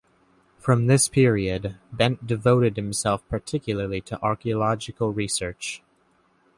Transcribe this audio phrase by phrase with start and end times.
[0.57, 5.83] From this period Bent devoted himself particularly to archaeological research.